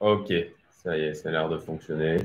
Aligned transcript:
Ok, 0.00 0.32
ça 0.82 0.96
y 0.96 1.02
est, 1.02 1.14
ça 1.14 1.28
a 1.28 1.32
l'air 1.32 1.50
de 1.50 1.58
fonctionner. 1.58 2.16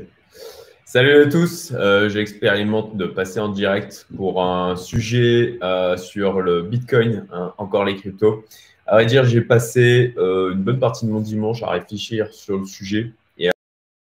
Salut 0.86 1.24
à 1.24 1.26
tous, 1.28 1.74
euh, 1.76 2.08
j'expérimente 2.08 2.96
de 2.96 3.06
passer 3.06 3.42
en 3.42 3.50
direct 3.50 4.08
pour 4.16 4.42
un 4.42 4.78
sujet 4.78 5.60
euh, 5.62 5.98
sur 5.98 6.40
le 6.40 6.62
Bitcoin, 6.62 7.28
hein, 7.34 7.54
encore 7.58 7.84
les 7.84 7.98
cryptos. 7.98 8.46
À 8.88 8.94
vrai 8.94 9.06
dire, 9.06 9.26
j'ai 9.26 9.42
passé 9.42 10.14
euh, 10.18 10.54
une 10.54 10.64
bonne 10.64 10.80
partie 10.80 11.06
de 11.06 11.12
mon 11.12 11.20
dimanche 11.20 11.64
à 11.64 11.72
réfléchir 11.72 12.34
sur 12.34 12.60
le 12.60 12.66
sujet 12.66 13.12
et 13.38 13.50
à 13.50 13.52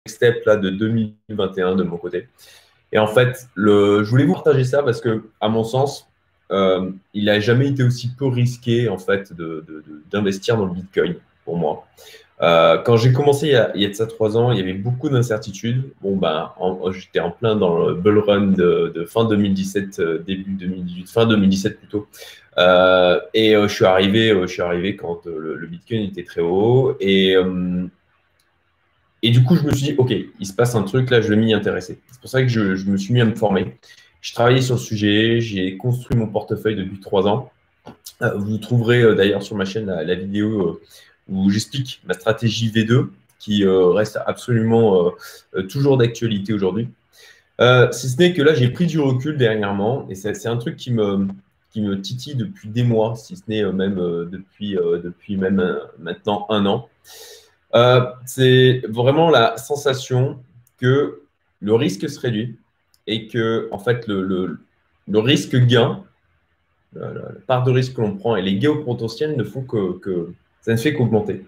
step 0.08 0.44
là 0.46 0.56
de 0.56 0.70
2021 0.70 1.76
de 1.76 1.84
mon 1.84 1.96
côté. 1.96 2.26
Et 2.90 2.98
en 2.98 3.06
fait, 3.06 3.46
je 3.56 4.02
voulais 4.02 4.24
vous 4.24 4.34
partager 4.34 4.64
ça 4.64 4.82
parce 4.82 5.00
que, 5.00 5.30
à 5.40 5.48
mon 5.48 5.62
sens, 5.62 6.08
il 6.50 7.24
n'a 7.24 7.38
jamais 7.38 7.68
été 7.68 7.84
aussi 7.84 8.10
peu 8.18 8.26
risqué 8.26 8.88
en 8.88 8.98
fait 8.98 9.32
d'investir 10.10 10.56
dans 10.56 10.66
le 10.66 10.72
Bitcoin 10.72 11.14
pour 11.44 11.56
moi. 11.56 11.86
Euh, 12.42 12.78
quand 12.78 12.96
j'ai 12.96 13.12
commencé 13.12 13.48
il 13.74 13.82
y, 13.82 13.84
a, 13.84 13.88
de 13.88 13.92
ça 13.92 14.06
trois 14.06 14.36
ans, 14.38 14.50
il 14.50 14.58
y 14.58 14.62
avait 14.62 14.72
beaucoup 14.72 15.10
d'incertitudes. 15.10 15.92
Bon, 16.00 16.16
ben, 16.16 16.52
j'étais 16.92 17.20
en 17.20 17.30
plein 17.30 17.54
dans 17.54 17.86
le 17.86 17.94
bull 17.94 18.18
run 18.18 18.46
de, 18.48 19.04
fin 19.06 19.26
2017, 19.26 19.98
euh, 19.98 20.18
début 20.18 20.52
2018, 20.52 21.10
fin 21.10 21.26
2017 21.26 21.78
plutôt. 21.78 22.06
Euh, 22.58 23.20
et 23.34 23.52
je 23.52 23.68
suis 23.68 23.84
arrivé, 23.84 24.34
je 24.40 24.46
suis 24.46 24.62
arrivé 24.62 24.96
quand 24.96 25.26
le, 25.26 25.66
Bitcoin 25.66 26.02
était 26.02 26.24
très 26.24 26.40
haut. 26.40 26.96
Et, 27.00 27.36
et 29.22 29.30
du 29.30 29.44
coup, 29.44 29.56
je 29.56 29.62
me 29.64 29.72
suis 29.72 29.88
dit, 29.88 29.94
OK, 29.98 30.10
il 30.10 30.46
se 30.46 30.54
passe 30.54 30.74
un 30.74 30.82
truc, 30.82 31.10
là, 31.10 31.20
je 31.20 31.28
vais 31.28 31.36
m'y 31.36 31.52
intéresser. 31.52 32.00
C'est 32.10 32.20
pour 32.20 32.30
ça 32.30 32.40
que 32.40 32.48
je, 32.48 32.60
me 32.60 32.96
suis 32.96 33.12
mis 33.12 33.20
à 33.20 33.26
me 33.26 33.34
former. 33.34 33.76
Je 34.22 34.32
travaillais 34.32 34.62
sur 34.62 34.76
le 34.76 34.80
sujet, 34.80 35.40
j'ai 35.40 35.76
construit 35.76 36.16
mon 36.16 36.26
portefeuille 36.26 36.76
depuis 36.76 37.00
trois 37.00 37.26
ans. 37.26 37.50
Vous 38.36 38.58
trouverez 38.58 39.14
d'ailleurs 39.14 39.42
sur 39.42 39.56
ma 39.56 39.64
chaîne 39.64 39.86
la, 39.86 40.14
vidéo 40.14 40.80
où 41.30 41.50
j'explique 41.50 42.02
ma 42.06 42.14
stratégie 42.14 42.70
V2 42.70 43.08
qui 43.38 43.64
reste 43.66 44.18
absolument 44.26 45.12
toujours 45.70 45.96
d'actualité 45.96 46.52
aujourd'hui. 46.52 46.88
si 47.58 48.08
ce 48.10 48.18
n'est 48.18 48.34
que 48.34 48.42
là, 48.42 48.52
j'ai 48.52 48.68
pris 48.68 48.86
du 48.86 49.00
recul 49.00 49.38
dernièrement 49.38 50.06
et 50.10 50.14
c'est 50.14 50.46
un 50.46 50.58
truc 50.58 50.76
qui 50.76 50.92
me, 50.92 51.26
qui 51.70 51.80
me 51.80 51.98
titille 52.02 52.34
depuis 52.34 52.68
des 52.68 52.82
mois, 52.82 53.16
si 53.16 53.36
ce 53.36 53.42
n'est 53.48 53.64
même 53.72 53.94
depuis, 54.30 54.74
depuis 54.74 55.38
même 55.38 55.80
maintenant 55.98 56.46
un 56.50 56.66
an. 56.66 56.88
c'est 58.26 58.82
vraiment 58.88 59.30
la 59.30 59.56
sensation 59.56 60.38
que 60.78 61.22
le 61.60 61.74
risque 61.74 62.08
se 62.10 62.20
réduit 62.20 62.58
et 63.06 63.26
que 63.28 63.68
en 63.72 63.78
fait 63.78 64.06
le, 64.06 64.22
le, 64.22 64.58
le 65.08 65.18
risque 65.18 65.56
gain, 65.56 66.04
la, 66.94 67.10
part 67.46 67.64
de 67.64 67.70
risque 67.70 67.94
que 67.94 68.00
l'on 68.00 68.16
prend 68.16 68.36
et 68.36 68.42
les 68.42 68.56
gains 68.56 68.76
potentiels 68.84 69.36
ne 69.36 69.44
font 69.44 69.62
que 69.62 70.32
ça 70.62 70.72
ne 70.72 70.76
fait 70.76 70.94
qu'augmenter. 70.94 71.44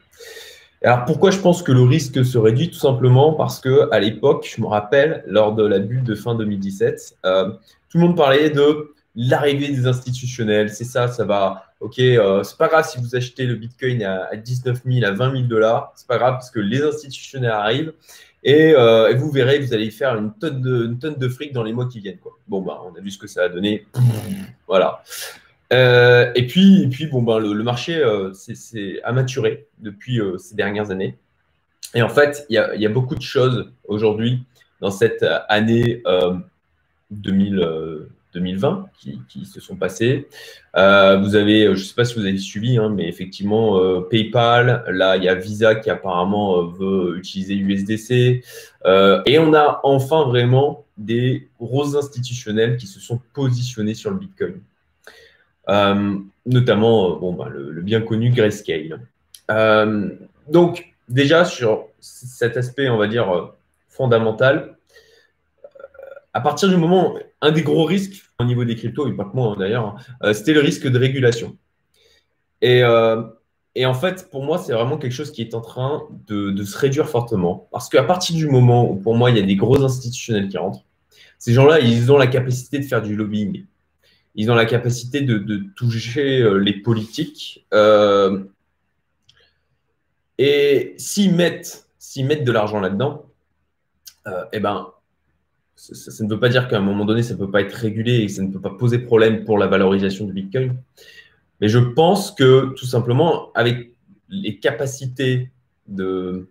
Alors 0.84 1.04
pourquoi 1.04 1.30
je 1.30 1.38
pense 1.38 1.62
que 1.62 1.70
le 1.70 1.82
risque 1.82 2.24
se 2.24 2.38
réduit? 2.38 2.70
Tout 2.70 2.78
simplement 2.78 3.34
parce 3.34 3.60
que 3.60 3.88
à 3.92 4.00
l'époque, 4.00 4.52
je 4.54 4.60
me 4.60 4.66
rappelle, 4.66 5.22
lors 5.26 5.54
de 5.54 5.64
la 5.64 5.78
bulle 5.78 6.02
de 6.02 6.14
fin 6.14 6.34
2017, 6.34 7.18
euh, 7.24 7.50
tout 7.88 7.98
le 7.98 8.04
monde 8.04 8.16
parlait 8.16 8.50
de 8.50 8.94
l'arrivée 9.14 9.68
des 9.68 9.86
institutionnels. 9.86 10.70
C'est 10.70 10.84
ça, 10.84 11.06
ça 11.08 11.24
va. 11.24 11.66
Ok, 11.80 11.98
euh, 11.98 12.42
c'est 12.42 12.56
pas 12.56 12.68
grave 12.68 12.88
si 12.88 12.98
vous 12.98 13.14
achetez 13.14 13.44
le 13.44 13.54
Bitcoin 13.54 14.02
à, 14.02 14.28
à 14.32 14.36
19 14.36 14.82
000, 14.84 15.06
à 15.06 15.12
20 15.12 15.32
000 15.32 15.42
dollars. 15.44 15.92
C'est 15.94 16.06
pas 16.08 16.18
grave 16.18 16.34
parce 16.34 16.50
que 16.50 16.60
les 16.60 16.82
institutionnels 16.82 17.50
arrivent 17.50 17.92
et, 18.44 18.74
euh, 18.74 19.14
vous 19.14 19.30
verrez, 19.30 19.60
vous 19.60 19.72
allez 19.72 19.90
faire 19.90 20.16
une 20.16 20.32
tonne 20.32 20.60
de, 20.60 21.28
fric 21.28 21.52
dans 21.52 21.62
les 21.62 21.72
mois 21.72 21.86
qui 21.86 22.00
viennent. 22.00 22.18
Bon, 22.48 22.60
bah, 22.60 22.80
on 22.84 22.96
a 22.96 23.00
vu 23.00 23.10
ce 23.10 23.18
que 23.18 23.28
ça 23.28 23.44
a 23.44 23.48
donné. 23.48 23.86
Voilà. 24.66 25.02
Euh, 25.72 26.30
et 26.34 26.46
puis, 26.46 26.82
et 26.82 26.88
puis 26.88 27.06
bon, 27.06 27.22
ben, 27.22 27.38
le, 27.38 27.62
marché 27.62 27.96
euh, 27.96 28.32
c'est 28.34 29.02
a 29.02 29.12
maturé 29.12 29.66
depuis 29.78 30.20
euh, 30.20 30.38
ces 30.38 30.54
dernières 30.54 30.90
années. 30.90 31.16
Et 31.94 32.02
en 32.02 32.08
fait, 32.08 32.46
il 32.48 32.54
y 32.54 32.86
a, 32.86 32.88
beaucoup 32.88 33.14
de 33.14 33.22
choses 33.22 33.70
aujourd'hui 33.84 34.44
dans 34.80 34.90
cette 34.90 35.24
année 35.48 36.02
2000. 37.10 38.08
2020 38.34 38.86
qui, 38.98 39.20
qui, 39.28 39.44
se 39.44 39.60
sont 39.60 39.76
passés. 39.76 40.28
Euh, 40.76 41.18
vous 41.18 41.36
avez, 41.36 41.66
je 41.66 41.70
ne 41.70 41.76
sais 41.76 41.94
pas 41.94 42.04
si 42.04 42.14
vous 42.14 42.24
avez 42.24 42.38
suivi, 42.38 42.78
hein, 42.78 42.88
mais 42.88 43.08
effectivement, 43.08 43.78
euh, 43.78 44.00
PayPal, 44.00 44.84
là, 44.88 45.16
il 45.16 45.24
y 45.24 45.28
a 45.28 45.34
Visa 45.34 45.74
qui 45.74 45.90
apparemment 45.90 46.58
euh, 46.58 46.66
veut 46.66 47.18
utiliser 47.18 47.54
USDC. 47.54 48.42
Euh, 48.86 49.22
et 49.26 49.38
on 49.38 49.54
a 49.54 49.80
enfin 49.82 50.24
vraiment 50.24 50.84
des 50.96 51.48
gros 51.60 51.96
institutionnels 51.96 52.76
qui 52.76 52.86
se 52.86 53.00
sont 53.00 53.20
positionnés 53.34 53.94
sur 53.94 54.10
le 54.10 54.16
Bitcoin. 54.16 54.60
Euh, 55.68 56.18
notamment, 56.46 57.16
bon, 57.16 57.32
ben, 57.34 57.48
le, 57.48 57.80
bien 57.82 58.00
connu 58.00 58.30
Grayscale. 58.30 59.00
donc, 60.48 60.94
déjà, 61.08 61.44
sur 61.44 61.88
cet 62.00 62.56
aspect, 62.56 62.88
on 62.88 62.96
va 62.96 63.06
dire, 63.06 63.52
fondamental, 63.88 64.76
à 66.34 66.40
partir 66.40 66.68
du 66.68 66.76
moment, 66.76 67.14
un 67.40 67.50
des 67.50 67.62
gros 67.62 67.84
risques 67.84 68.24
au 68.38 68.44
niveau 68.44 68.64
des 68.64 68.74
cryptos, 68.74 69.08
et 69.08 69.12
pas 69.12 69.24
que 69.24 69.36
moi 69.36 69.52
hein, 69.52 69.56
d'ailleurs, 69.58 69.86
hein, 69.86 69.96
euh, 70.24 70.32
c'était 70.32 70.54
le 70.54 70.60
risque 70.60 70.88
de 70.88 70.98
régulation. 70.98 71.56
Et, 72.60 72.82
euh, 72.82 73.22
et 73.74 73.86
en 73.86 73.94
fait, 73.94 74.30
pour 74.30 74.44
moi, 74.44 74.58
c'est 74.58 74.72
vraiment 74.72 74.96
quelque 74.96 75.12
chose 75.12 75.32
qui 75.32 75.42
est 75.42 75.54
en 75.54 75.60
train 75.60 76.02
de, 76.28 76.50
de 76.50 76.64
se 76.64 76.76
réduire 76.78 77.08
fortement. 77.08 77.68
Parce 77.72 77.88
qu'à 77.88 78.02
partir 78.02 78.36
du 78.36 78.46
moment 78.46 78.90
où, 78.90 78.96
pour 78.96 79.16
moi, 79.16 79.30
il 79.30 79.36
y 79.36 79.40
a 79.40 79.46
des 79.46 79.56
gros 79.56 79.82
institutionnels 79.82 80.48
qui 80.48 80.58
rentrent, 80.58 80.84
ces 81.38 81.52
gens-là, 81.52 81.80
ils 81.80 82.10
ont 82.12 82.18
la 82.18 82.28
capacité 82.28 82.78
de 82.78 82.84
faire 82.84 83.02
du 83.02 83.16
lobbying. 83.16 83.66
Ils 84.34 84.50
ont 84.50 84.54
la 84.54 84.64
capacité 84.64 85.20
de, 85.20 85.64
toucher 85.76 86.40
euh, 86.40 86.54
les 86.54 86.72
politiques. 86.72 87.66
Euh, 87.74 88.44
et 90.38 90.94
s'ils 90.96 91.34
mettent, 91.34 91.86
mettent 92.18 92.44
de 92.44 92.52
l'argent 92.52 92.80
là-dedans, 92.80 93.26
euh, 94.26 94.44
eh 94.52 94.60
ben, 94.60 94.88
ça, 95.76 96.24
ne 96.24 96.30
veut 96.30 96.40
pas 96.40 96.48
dire 96.48 96.68
qu'à 96.68 96.78
un 96.78 96.82
moment 96.82 97.04
donné, 97.04 97.22
ça 97.22 97.34
ne 97.34 97.38
peut 97.38 97.50
pas 97.50 97.60
être 97.60 97.74
régulé 97.74 98.22
et 98.22 98.28
ça 98.28 98.42
ne 98.42 98.50
peut 98.50 98.60
pas 98.60 98.70
poser 98.70 98.98
problème 98.98 99.44
pour 99.44 99.58
la 99.58 99.66
valorisation 99.66 100.24
du 100.24 100.32
Bitcoin. 100.32 100.76
Mais 101.60 101.68
je 101.68 101.78
pense 101.78 102.32
que 102.32 102.72
tout 102.74 102.86
simplement, 102.86 103.52
avec 103.54 103.92
les 104.28 104.58
capacités 104.58 105.50
de, 105.88 106.48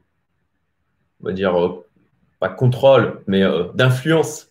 on 1.21 1.25
va 1.25 1.33
dire, 1.33 1.81
pas 2.39 2.49
contrôle, 2.49 3.21
mais 3.25 3.43
d'influence 3.73 4.49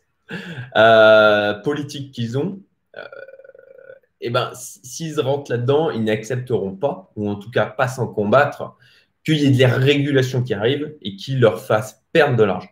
politique 1.63 2.13
qu'ils 2.13 2.37
ont, 2.37 2.61
eh 4.21 4.31
ben, 4.31 4.51
s'ils 4.55 5.21
rentrent 5.21 5.51
là-dedans, 5.51 5.91
ils 5.91 6.05
n'accepteront 6.05 6.75
pas, 6.77 7.11
ou 7.17 7.29
en 7.29 7.37
tout 7.37 7.51
cas 7.51 7.67
pas 7.67 7.89
sans 7.89 8.07
combattre, 8.07 8.77
qu'il 9.25 9.39
y 9.39 9.47
ait 9.47 9.51
des 9.51 9.67
régulations 9.67 10.43
qui 10.43 10.55
arrivent 10.55 10.95
et 11.03 11.17
qui 11.17 11.37
leur 11.37 11.61
fassent 11.61 12.03
perdre 12.13 12.37
de 12.37 12.45
l'argent. 12.45 12.71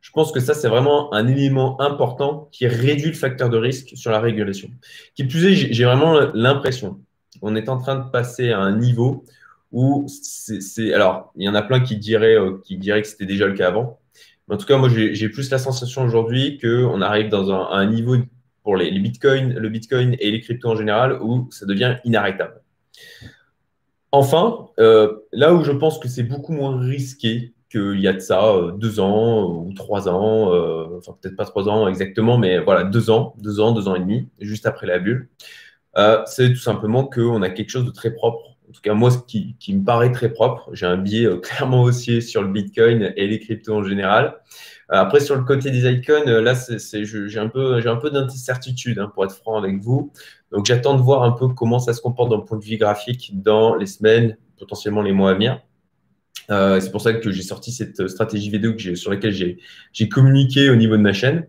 Je 0.00 0.10
pense 0.12 0.32
que 0.32 0.40
ça, 0.40 0.54
c'est 0.54 0.68
vraiment 0.68 1.12
un 1.12 1.26
élément 1.26 1.80
important 1.80 2.48
qui 2.52 2.66
réduit 2.66 3.10
le 3.10 3.16
facteur 3.16 3.50
de 3.50 3.58
risque 3.58 3.96
sur 3.96 4.10
la 4.10 4.20
régulation. 4.20 4.70
Qui 5.14 5.24
plus 5.24 5.44
est, 5.44 5.72
j'ai 5.72 5.84
vraiment 5.84 6.18
l'impression 6.32 7.00
qu'on 7.40 7.54
est 7.54 7.68
en 7.68 7.78
train 7.78 7.96
de 7.96 8.10
passer 8.10 8.50
à 8.50 8.58
un 8.60 8.76
niveau 8.76 9.24
où 9.72 10.06
c'est. 10.08 10.92
Alors, 10.94 11.32
il 11.36 11.44
y 11.44 11.48
en 11.48 11.54
a 11.54 11.62
plein 11.62 11.80
qui 11.80 11.96
diraient, 11.96 12.36
euh, 12.36 12.60
qui 12.64 12.76
diraient 12.76 13.02
que 13.02 13.08
c'était 13.08 13.26
déjà 13.26 13.46
le 13.46 13.54
cas 13.54 13.68
avant. 13.68 14.00
Mais 14.48 14.54
en 14.54 14.58
tout 14.58 14.66
cas, 14.66 14.78
moi, 14.78 14.88
j'ai 14.88 15.28
plus 15.28 15.50
la 15.50 15.58
sensation 15.58 16.02
aujourd'hui 16.02 16.58
qu'on 16.58 17.00
arrive 17.02 17.28
dans 17.28 17.52
un, 17.52 17.86
niveau 17.86 18.16
pour 18.62 18.76
les, 18.76 18.90
bitcoins, 18.98 19.54
le 19.54 19.68
bitcoin 19.68 20.16
et 20.18 20.30
les 20.30 20.40
cryptos 20.40 20.68
en 20.68 20.76
général 20.76 21.18
où 21.22 21.48
ça 21.50 21.66
devient 21.66 21.96
inarrêtable. 22.04 22.60
Enfin, 24.12 24.68
euh, 24.80 25.20
là 25.32 25.54
où 25.54 25.62
je 25.62 25.72
pense 25.72 25.98
que 25.98 26.08
c'est 26.08 26.24
beaucoup 26.24 26.52
moins 26.52 26.78
risqué 26.80 27.54
qu'il 27.70 28.00
y 28.00 28.08
a 28.08 28.12
de 28.12 28.18
ça 28.18 28.44
euh, 28.44 28.72
deux 28.72 28.98
ans 28.98 29.48
ou 29.48 29.72
trois 29.72 30.08
ans, 30.08 30.52
euh, 30.52 30.98
enfin 30.98 31.16
peut-être 31.20 31.36
pas 31.36 31.44
trois 31.44 31.68
ans 31.68 31.86
exactement, 31.86 32.36
mais 32.36 32.58
voilà, 32.58 32.82
deux 32.82 33.10
ans, 33.10 33.34
deux 33.38 33.60
ans, 33.60 33.72
deux 33.72 33.86
ans 33.86 33.94
et 33.94 34.00
demi, 34.00 34.28
juste 34.40 34.66
après 34.66 34.86
la 34.86 34.98
bulle. 34.98 35.28
C'est 36.26 36.50
tout 36.52 36.58
simplement 36.58 37.04
qu'on 37.04 37.42
a 37.42 37.50
quelque 37.50 37.70
chose 37.70 37.84
de 37.84 37.90
très 37.90 38.12
propre. 38.12 38.56
En 38.70 38.72
tout 38.72 38.82
cas, 38.82 38.94
moi, 38.94 39.10
ce 39.10 39.18
qui, 39.18 39.74
me 39.74 39.84
paraît 39.84 40.12
très 40.12 40.32
propre, 40.32 40.70
j'ai 40.72 40.86
un 40.86 40.96
biais 40.96 41.26
euh, 41.26 41.36
clairement 41.42 41.82
haussier 41.82 42.20
sur 42.20 42.42
le 42.42 42.48
Bitcoin 42.48 43.12
et 43.16 43.26
les 43.26 43.40
cryptos 43.40 43.74
en 43.74 43.82
général. 43.82 44.36
Euh, 44.92 44.96
après, 44.96 45.18
sur 45.18 45.34
le 45.34 45.42
côté 45.42 45.72
des 45.72 45.90
icônes, 45.90 46.30
là, 46.30 46.54
j'ai 46.54 47.38
un 47.38 47.48
peu, 47.48 48.10
d'incertitude, 48.10 49.00
hein, 49.00 49.10
pour 49.12 49.24
être 49.24 49.34
franc 49.34 49.56
avec 49.56 49.80
vous. 49.80 50.12
Donc, 50.52 50.66
j'attends 50.66 50.94
de 50.94 51.02
voir 51.02 51.24
un 51.24 51.32
peu 51.32 51.48
comment 51.48 51.80
ça 51.80 51.92
se 51.94 52.00
comporte 52.00 52.30
d'un 52.30 52.38
point 52.38 52.58
de 52.58 52.64
vue 52.64 52.76
graphique 52.76 53.32
dans 53.42 53.74
les 53.74 53.86
semaines, 53.86 54.36
potentiellement 54.56 55.02
les 55.02 55.12
mois 55.12 55.30
à 55.32 55.34
venir. 55.34 55.60
Euh, 56.50 56.80
c'est 56.80 56.90
pour 56.90 57.00
ça 57.00 57.12
que 57.12 57.30
j'ai 57.30 57.42
sorti 57.42 57.72
cette 57.72 58.08
stratégie 58.08 58.50
vidéo 58.50 58.76
sur 58.94 59.10
laquelle 59.10 59.58
j'ai 59.92 60.08
communiqué 60.08 60.70
au 60.70 60.76
niveau 60.76 60.96
de 60.96 61.02
ma 61.02 61.12
chaîne. 61.12 61.46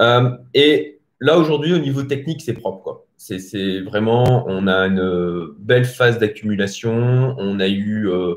Euh, 0.00 0.30
et 0.54 1.00
là, 1.20 1.38
aujourd'hui, 1.38 1.72
au 1.72 1.78
niveau 1.78 2.02
technique, 2.02 2.42
c'est 2.42 2.54
propre. 2.54 3.04
C'est 3.22 3.80
vraiment, 3.82 4.46
on 4.48 4.66
a 4.66 4.86
une 4.86 5.52
belle 5.58 5.84
phase 5.84 6.18
d'accumulation. 6.18 7.36
On 7.36 7.60
a 7.60 7.68
eu 7.68 8.08
euh, 8.08 8.36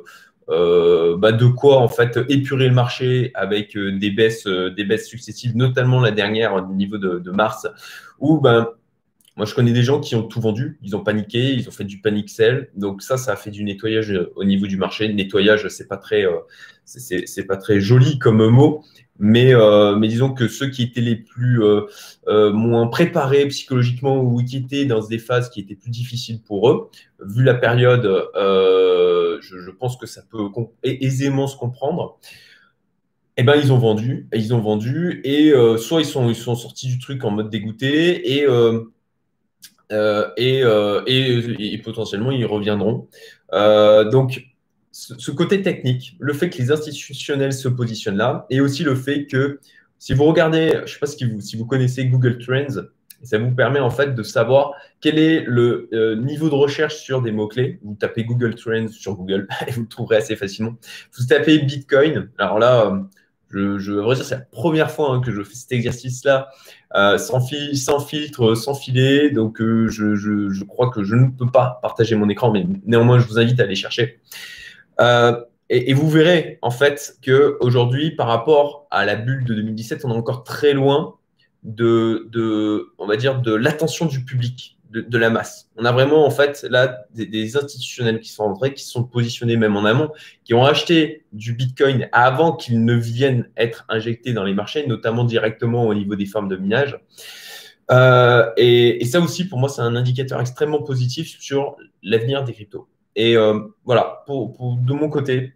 euh, 0.49 1.15
bah, 1.15 1.31
de 1.31 1.45
quoi 1.45 1.77
en 1.77 1.87
fait 1.87 2.19
épurer 2.27 2.67
le 2.67 2.73
marché 2.73 3.31
avec 3.33 3.77
euh, 3.77 3.97
des 3.97 4.11
baisses, 4.11 4.45
des 4.45 4.83
baisses 4.83 5.07
successives, 5.07 5.55
notamment 5.55 6.01
la 6.01 6.11
dernière 6.11 6.53
au 6.53 6.61
niveau 6.73 6.97
de, 6.97 7.19
de 7.19 7.31
mars, 7.31 7.65
où 8.19 8.41
ben, 8.41 8.67
moi, 9.35 9.47
je 9.47 9.55
connais 9.55 9.71
des 9.71 9.81
gens 9.81 9.99
qui 9.99 10.15
ont 10.15 10.21
tout 10.21 10.39
vendu, 10.39 10.77
ils 10.83 10.95
ont 10.95 11.03
paniqué, 11.03 11.53
ils 11.53 11.67
ont 11.67 11.71
fait 11.71 11.85
du 11.85 11.99
panic 11.99 12.29
sell. 12.29 12.69
Donc 12.75 13.01
ça, 13.01 13.17
ça 13.17 13.33
a 13.33 13.35
fait 13.35 13.49
du 13.49 13.63
nettoyage 13.63 14.11
euh, 14.11 14.31
au 14.35 14.43
niveau 14.43 14.67
du 14.67 14.77
marché. 14.77 15.11
Nettoyage, 15.11 15.67
c'est 15.69 15.87
pas 15.87 15.97
très, 15.97 16.23
euh, 16.23 16.37
c'est 16.85 17.47
pas 17.47 17.57
très 17.57 17.79
joli 17.81 18.19
comme 18.19 18.47
mot, 18.47 18.83
mais, 19.17 19.55
euh, 19.55 19.95
mais 19.95 20.07
disons 20.07 20.33
que 20.33 20.47
ceux 20.47 20.69
qui 20.69 20.83
étaient 20.83 21.01
les 21.01 21.15
plus 21.15 21.61
moins 22.27 22.87
préparés 22.87 23.47
psychologiquement 23.47 24.21
ou 24.21 24.43
qui 24.43 24.57
étaient 24.57 24.85
dans 24.85 25.03
des 25.03 25.17
phases 25.17 25.49
qui 25.49 25.61
étaient 25.61 25.75
plus 25.75 25.91
difficiles 25.91 26.41
pour 26.41 26.69
eux, 26.69 26.89
vu 27.25 27.43
la 27.43 27.55
période, 27.55 28.03
je, 28.35 29.71
pense 29.71 29.97
que 29.97 30.05
ça 30.05 30.21
peut 30.29 30.43
aisément 30.83 31.47
se 31.47 31.57
comprendre. 31.57 32.19
Eh 33.37 33.41
ben, 33.41 33.55
ils 33.55 33.73
ont 33.73 33.79
vendu, 33.79 34.27
ils 34.31 34.53
ont 34.53 34.59
vendu, 34.59 35.21
et 35.23 35.53
soit 35.79 36.01
ils 36.01 36.05
sont, 36.05 36.29
ils 36.29 36.35
sont 36.35 36.55
sortis 36.55 36.87
du 36.87 36.99
truc 36.99 37.23
en 37.23 37.31
mode 37.31 37.49
dégoûté, 37.49 38.37
et 38.37 38.45
euh, 39.93 41.03
et, 41.05 41.73
et, 41.73 41.77
potentiellement 41.79 42.31
ils 42.31 42.45
reviendront. 42.45 43.07
Euh, 43.53 44.09
donc, 44.09 44.43
ce, 44.91 45.31
côté 45.31 45.61
technique, 45.61 46.15
le 46.19 46.33
fait 46.33 46.49
que 46.49 46.57
les 46.57 46.71
institutionnels 46.71 47.53
se 47.53 47.67
positionnent 47.67 48.17
là, 48.17 48.45
et 48.49 48.61
aussi 48.61 48.83
le 48.83 48.95
fait 48.95 49.25
que 49.25 49.59
si 49.99 50.13
vous 50.13 50.25
regardez, 50.25 50.71
je 50.73 50.81
ne 50.81 50.85
sais 50.87 50.99
pas 50.99 51.07
si 51.07 51.25
vous, 51.25 51.41
si 51.41 51.55
vous 51.55 51.65
connaissez 51.65 52.05
Google 52.05 52.37
Trends, 52.39 52.81
ça 53.23 53.37
vous 53.37 53.51
permet 53.51 53.79
en 53.79 53.89
fait 53.89 54.13
de 54.13 54.23
savoir 54.23 54.73
quel 54.99 55.17
est 55.17 55.45
le 55.47 56.15
niveau 56.15 56.49
de 56.49 56.55
recherche 56.55 56.97
sur 56.97 57.21
des 57.21 57.31
mots-clés. 57.31 57.79
Vous 57.83 57.95
tapez 57.95 58.25
Google 58.25 58.55
Trends 58.55 58.89
sur 58.89 59.15
Google 59.15 59.47
et 59.67 59.71
vous 59.71 59.81
le 59.81 59.87
trouverez 59.87 60.17
assez 60.17 60.35
facilement. 60.35 60.75
Vous 61.17 61.25
tapez 61.25 61.59
Bitcoin. 61.59 62.29
Alors 62.37 62.59
là, 62.59 63.01
je, 63.53 63.77
je 63.77 64.15
dire, 64.15 64.25
c'est 64.25 64.35
la 64.35 64.41
première 64.41 64.91
fois 64.91 65.11
hein, 65.11 65.21
que 65.21 65.31
je 65.31 65.43
fais 65.43 65.53
cet 65.53 65.71
exercice-là 65.71 66.49
euh, 66.95 67.17
sans, 67.17 67.39
filtre, 67.39 68.55
sans 68.55 68.73
filet. 68.73 69.29
Donc, 69.29 69.61
euh, 69.61 69.87
je, 69.89 70.63
crois 70.63 70.89
que 70.89 71.03
je 71.03 71.15
ne 71.15 71.29
peux 71.29 71.49
pas 71.49 71.79
partager 71.81 72.15
mon 72.15 72.29
écran, 72.29 72.51
mais 72.51 72.65
néanmoins, 72.85 73.19
je 73.19 73.27
vous 73.27 73.39
invite 73.39 73.59
à 73.59 73.63
aller 73.63 73.75
chercher. 73.75 74.19
Euh, 74.99 75.39
et, 75.69 75.93
vous 75.93 76.09
verrez 76.09 76.59
en 76.61 76.71
fait 76.71 77.17
qu'aujourd'hui, 77.25 78.11
par 78.11 78.27
rapport 78.27 78.87
à 78.91 79.05
la 79.05 79.15
bulle 79.15 79.43
de 79.45 79.53
2017, 79.55 80.05
on 80.05 80.11
est 80.11 80.17
encore 80.17 80.43
très 80.43 80.73
loin 80.73 81.15
de 81.63 82.91
on 82.97 83.07
va 83.07 83.15
dire, 83.15 83.41
de 83.41 83.53
l'attention 83.53 84.05
du 84.05 84.25
public 84.25 84.77
de, 84.93 85.17
la 85.17 85.29
masse. 85.29 85.69
On 85.75 85.85
a 85.85 85.91
vraiment 85.91 86.25
en 86.25 86.29
fait 86.29 86.65
là 86.69 87.05
des, 87.15 87.57
institutionnels 87.57 88.19
qui 88.19 88.29
sont 88.29 88.43
entrés, 88.43 88.73
qui 88.73 88.83
sont 88.83 89.03
positionnés 89.03 89.57
même 89.57 89.75
en 89.75 89.85
amont, 89.85 90.11
qui 90.43 90.53
ont 90.53 90.63
acheté 90.63 91.25
du 91.33 91.53
Bitcoin 91.53 92.09
avant 92.11 92.55
qu'il 92.55 92.85
ne 92.85 92.93
vienne 92.93 93.49
être 93.57 93.85
injecté 93.89 94.33
dans 94.33 94.43
les 94.43 94.53
marchés, 94.53 94.85
notamment 94.85 95.23
directement 95.23 95.87
au 95.87 95.95
niveau 95.95 96.15
des 96.15 96.25
fermes 96.25 96.47
de 96.47 96.57
minage. 96.57 96.99
Euh, 97.91 98.51
et, 98.55 99.03
ça 99.05 99.19
aussi, 99.19 99.47
pour 99.47 99.59
moi, 99.59 99.69
c'est 99.69 99.81
un 99.81 99.95
indicateur 99.95 100.39
extrêmement 100.39 100.81
positif 100.81 101.39
sur 101.39 101.75
l'avenir 102.01 102.43
des 102.43 102.53
cryptos. 102.53 102.87
Et 103.15 103.35
euh, 103.35 103.59
voilà, 103.85 104.23
pour, 104.25 104.77
de 104.77 104.93
mon 104.93 105.09
côté, 105.09 105.53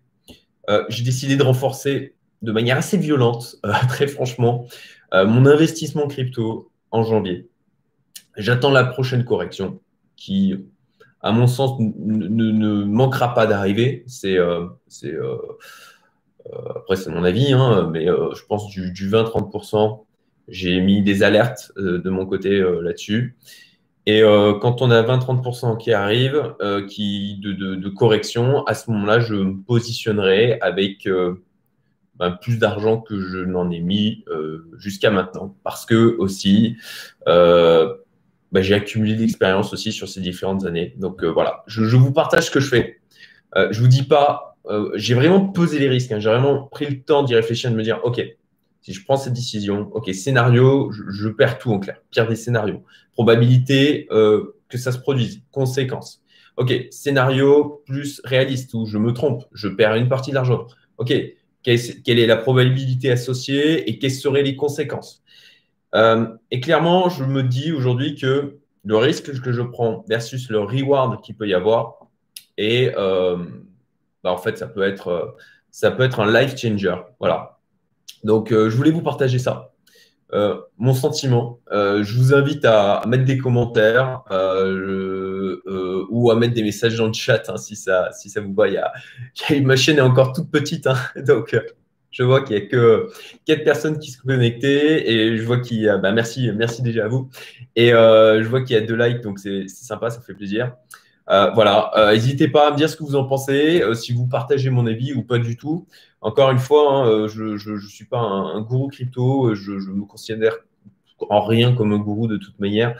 euh, 0.70 0.84
j'ai 0.90 1.04
décidé 1.04 1.36
de 1.36 1.44
renforcer 1.44 2.16
de 2.42 2.52
manière 2.52 2.78
assez 2.78 2.98
violente, 2.98 3.56
très 3.88 4.08
franchement, 4.08 4.68
mon 5.14 5.46
investissement 5.46 6.08
crypto 6.08 6.70
en 6.92 7.04
janvier. 7.04 7.48
J'attends 8.38 8.72
la 8.72 8.84
prochaine 8.84 9.26
correction 9.26 9.80
qui, 10.16 10.56
à 11.22 11.32
mon 11.32 11.48
sens, 11.48 11.80
ne, 11.80 12.84
manquera 12.84 13.34
pas 13.34 13.48
d'arriver. 13.48 14.04
C'est, 14.08 14.38
euh, 14.38 14.68
euh, 15.04 15.38
euh, 16.48 16.70
après, 16.76 16.96
c'est 16.96 17.10
mon 17.10 17.24
avis, 17.24 17.54
hein, 17.54 17.90
mais 17.92 18.06
je 18.06 18.46
pense 18.46 18.70
du, 18.70 19.10
20-30%. 19.10 20.06
J'ai 20.48 20.80
mis 20.82 21.02
des 21.02 21.24
alertes 21.24 21.72
de 21.78 22.10
mon 22.10 22.26
côté 22.26 22.60
là-dessus. 22.82 23.36
Et 24.06 24.22
quand 24.22 24.82
on 24.82 24.90
a 24.92 25.02
20-30% 25.04 25.78
qui 25.78 25.92
arrivent, 25.92 26.56
qui, 26.88 27.40
de, 27.42 27.90
correction, 27.90 28.66
à 28.66 28.74
ce 28.74 28.90
moment-là, 28.92 29.20
je 29.20 29.36
me 29.36 29.62
positionnerai 29.62 30.60
avec 30.62 31.10
ben, 32.16 32.32
plus 32.32 32.58
d'argent 32.58 33.02
que 33.02 33.20
je 33.20 33.40
n'en 33.40 33.70
ai 33.70 33.82
mis 33.82 34.24
jusqu'à 34.78 35.12
maintenant. 35.12 35.54
Parce 35.64 35.86
que 35.86 36.16
aussi, 36.18 36.78
bah, 38.52 38.62
j'ai 38.62 38.76
accumulé 38.76 39.16
l'expérience 39.16 39.74
aussi 39.74 39.92
sur 39.92 40.08
ces 40.08 40.22
différentes 40.22 40.66
années. 40.66 40.94
Donc 40.98 41.24
euh, 41.24 41.28
voilà, 41.28 41.64
je, 41.68 41.84
vous 41.96 42.12
partage 42.12 42.46
ce 42.46 42.52
que 42.52 42.60
je 42.60 42.70
fais. 42.70 43.00
Euh, 43.56 43.70
je 43.72 43.80
vous 43.80 43.88
dis 43.88 44.04
pas, 44.04 44.58
euh, 44.68 44.92
j'ai 44.96 45.16
vraiment 45.16 45.48
pesé 45.48 45.80
les 45.80 45.90
risques. 45.90 46.12
Hein. 46.12 46.20
j'ai 46.20 46.30
vraiment 46.30 46.64
pris 46.64 46.86
le 46.86 47.02
temps 47.02 47.24
d'y 47.24 47.36
réfléchir, 47.36 47.72
de 47.72 47.76
me 47.76 47.84
dire, 47.84 48.00
ok, 48.04 48.22
si 48.82 48.94
je 48.94 49.04
prends 49.04 49.18
cette 49.18 49.34
décision, 49.34 49.90
ok, 49.94 50.14
scénario, 50.14 50.92
je, 50.92 51.28
perds 51.30 51.58
tout 51.58 51.72
en 51.72 51.80
clair, 51.80 51.98
pire 52.10 52.28
des 52.28 52.36
scénarios, 52.36 52.84
probabilité 53.14 54.08
que 54.10 54.78
ça 54.78 54.94
se 54.94 55.00
produise, 55.00 55.42
conséquences. 55.52 56.22
Ok, 56.56 56.74
scénario 56.90 57.84
plus 57.86 58.22
réaliste 58.24 58.74
où 58.74 58.86
je 58.86 58.98
me 58.98 59.12
trompe, 59.12 59.44
je 59.52 59.68
perds 59.68 59.96
une 59.96 60.08
partie 60.08 60.30
de 60.30 60.36
l'argent. 60.36 60.68
Ok, 60.98 61.14
quelle 61.64 62.20
est 62.20 62.28
la 62.28 62.38
probabilité 62.38 63.12
associée 63.12 63.90
et 63.90 64.00
quelles 64.00 64.12
seraient 64.12 64.44
les 64.44 64.56
conséquences? 64.56 65.22
Euh, 65.96 66.28
et 66.52 66.60
clairement, 66.60 67.10
je 67.10 67.24
me 67.24 67.44
dis 67.44 67.72
aujourd'hui 67.72 68.16
que 68.16 68.58
le 68.84 68.98
risque 68.98 69.40
que 69.42 69.52
je 69.52 69.62
prends 69.62 70.06
versus 70.08 70.50
le 70.50 70.60
reward 70.60 71.22
qu'il 71.22 71.36
peut 71.36 71.48
y 71.48 71.54
avoir, 71.54 72.08
et 72.58 72.92
euh, 72.98 73.38
bah, 74.24 74.32
en 74.32 74.38
fait, 74.38 74.58
ça 74.58 74.68
peut 74.68 74.84
être, 74.84 75.08
euh, 75.08 75.26
ça 75.72 75.92
peut 75.92 76.04
être 76.04 76.20
un 76.20 76.32
life 76.32 76.58
changer. 76.58 76.96
Voilà. 77.20 77.60
Donc, 78.24 78.52
je 78.52 78.76
voulais 78.76 78.92
vous 78.92 79.04
partager 79.04 79.40
ça. 79.40 79.72
mon 80.78 80.94
sentiment. 80.94 81.60
je 81.72 82.18
vous 82.18 82.34
invite 82.34 82.66
à, 82.66 83.04
mettre 83.08 83.26
des 83.26 83.38
commentaires 83.38 84.24
ou 86.10 86.32
à 86.32 86.36
mettre 86.36 86.54
des 86.56 86.64
messages 86.64 86.98
dans 86.98 87.08
le 87.08 87.14
chat 87.14 87.50
hein, 87.50 87.58
si, 87.58 87.76
ça, 87.76 88.12
si 88.12 88.30
ça 88.30 88.42
vous 88.42 88.54
va. 88.54 88.68
Il 88.68 88.74
y 88.74 88.78
a, 88.78 88.92
ma 89.62 89.76
chaîne 89.76 89.98
est 89.98 90.02
encore 90.02 90.34
toute 90.34 90.50
petite, 90.50 90.88
hein, 90.88 90.98
donc 91.16 91.56
je 92.18 92.24
vois 92.24 92.42
qu'il 92.42 92.56
n'y 92.56 92.64
a 92.64 92.66
que 92.66 93.10
quatre 93.46 93.64
personnes 93.64 94.00
qui 94.00 94.10
se 94.10 94.20
connectées 94.20 95.12
et 95.12 95.38
je 95.38 95.44
vois 95.44 95.60
qu'il 95.60 95.82
y 95.82 95.88
a, 95.88 95.98
bah 95.98 96.12
merci, 96.12 96.50
merci 96.56 96.82
déjà 96.82 97.06
à 97.06 97.08
vous. 97.08 97.30
Et 97.76 97.94
euh, 97.94 98.42
je 98.42 98.48
vois 98.48 98.62
qu'il 98.62 98.76
y 98.76 98.80
a 98.80 98.82
deux 98.82 98.96
likes, 98.96 99.22
donc 99.22 99.38
c'est 99.38 99.68
sympa, 99.68 100.10
ça 100.10 100.20
fait 100.22 100.34
plaisir. 100.34 100.74
Euh, 101.30 101.52
voilà, 101.52 101.92
euh, 101.96 102.14
n'hésitez 102.14 102.48
pas 102.48 102.70
à 102.70 102.72
me 102.72 102.78
dire 102.78 102.90
ce 102.90 102.96
que 102.96 103.04
vous 103.04 103.16
en 103.16 103.26
pensez, 103.26 103.84
si 103.94 104.14
vous 104.14 104.26
partagez 104.26 104.72
mon 104.72 104.88
avis 104.88 105.14
ou 105.14 105.22
pas 105.22 105.38
du 105.38 105.58
tout. 105.58 105.86
Encore 106.22 106.50
une 106.50 106.58
fois, 106.58 107.06
hein, 107.06 107.28
je 107.28 107.72
ne 107.72 107.80
suis 107.82 108.06
pas 108.06 108.20
un, 108.20 108.62
gourou 108.62 108.88
crypto, 108.88 109.54
je, 109.54 109.74
me 109.74 110.06
considère 110.06 110.58
en 111.30 111.42
rien 111.42 111.76
comme 111.76 111.94
un 111.94 112.00
gourou 112.00 112.28
de 112.28 112.38
toute 112.38 112.60
manière. 112.60 113.00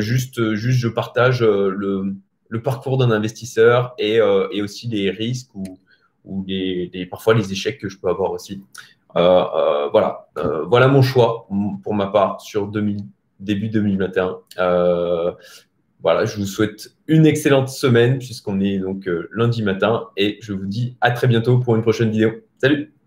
juste, 0.00 0.54
juste, 0.54 0.80
je 0.80 0.88
partage 0.88 1.42
le, 1.42 2.16
parcours 2.64 2.98
d'un 2.98 3.12
investisseur 3.12 3.94
et, 3.98 4.16
et, 4.16 4.62
aussi 4.62 4.88
les 4.88 5.10
risques 5.10 5.50
ou 6.28 6.46
parfois 7.10 7.34
les 7.34 7.50
échecs 7.50 7.80
que 7.80 7.88
je 7.88 7.98
peux 7.98 8.08
avoir 8.08 8.30
aussi. 8.30 8.62
Euh, 9.16 9.20
euh, 9.20 9.88
voilà, 9.90 10.28
euh, 10.36 10.64
voilà 10.64 10.86
mon 10.88 11.02
choix 11.02 11.48
pour 11.82 11.94
ma 11.94 12.08
part 12.08 12.40
sur 12.40 12.70
début 13.40 13.68
2021. 13.68 14.36
voilà, 16.00 16.24
je 16.24 16.36
vous 16.36 16.46
souhaite 16.46 16.92
une 17.08 17.26
excellente 17.26 17.68
semaine 17.68 18.18
puisqu'on 18.18 18.60
est 18.60 18.78
donc 18.78 19.08
lundi 19.32 19.62
matin 19.62 20.04
et 20.16 20.38
je 20.42 20.52
vous 20.52 20.66
dis 20.66 20.96
à 21.00 21.10
très 21.10 21.26
bientôt 21.26 21.58
pour 21.58 21.74
une 21.74 21.82
prochaine 21.82 22.10
vidéo. 22.10 22.32
Salut 22.58 22.97